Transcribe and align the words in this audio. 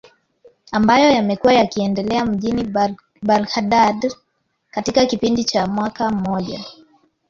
ambayo 0.71 1.11
yamekuwa 1.11 1.53
yakiendelea 1.53 2.25
mjini 2.25 2.73
Baghdad 3.21 4.13
katika 4.71 5.05
kipindi 5.05 5.43
cha 5.43 5.67
mwaka 5.67 6.09
mmoja 6.09 6.65